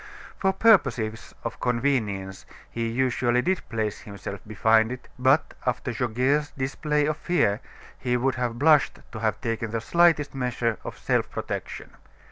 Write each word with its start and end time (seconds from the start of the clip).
For 0.39 0.51
purposes 0.51 1.35
of 1.43 1.59
convenience 1.59 2.47
he 2.71 2.87
usually 2.89 3.43
did 3.43 3.61
place 3.69 3.99
himself 3.99 4.39
behind 4.47 4.91
it; 4.91 5.07
but 5.19 5.53
after 5.63 5.93
Goguet's 5.93 6.49
display 6.57 7.05
of 7.05 7.17
fear, 7.17 7.61
he 7.99 8.17
would 8.17 8.33
have 8.33 8.57
blushed 8.57 8.97
to 9.11 9.19
have 9.19 9.39
taken 9.41 9.69
the 9.69 9.79
slightest 9.79 10.33
measure 10.33 10.79
of 10.83 10.97
self 10.97 11.29
protection. 11.29 11.91